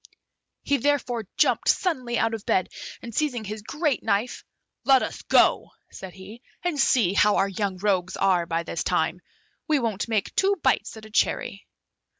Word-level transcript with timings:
He 0.63 0.77
therefore 0.77 1.27
jumped 1.37 1.69
suddenly 1.69 2.17
out 2.17 2.33
of 2.33 2.43
bed, 2.43 2.69
and 3.03 3.13
seizing 3.13 3.43
his 3.43 3.61
great 3.61 4.01
knife, 4.01 4.43
"Let 4.83 5.03
us 5.03 5.21
go," 5.21 5.69
said 5.91 6.15
he, 6.15 6.41
"and 6.63 6.79
see 6.79 7.13
how 7.13 7.35
our 7.35 7.49
young 7.49 7.77
rogues 7.77 8.17
are 8.17 8.47
by 8.47 8.63
this 8.63 8.83
time; 8.83 9.21
we 9.67 9.77
won't 9.77 10.07
make 10.09 10.33
two 10.33 10.55
bites 10.63 10.97
at 10.97 11.05
a 11.05 11.11
cherry." 11.11 11.67